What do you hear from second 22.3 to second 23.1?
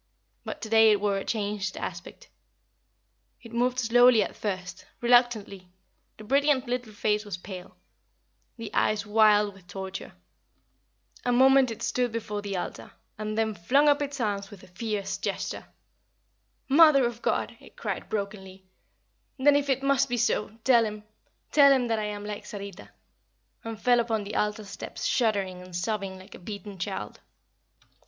Sarita!"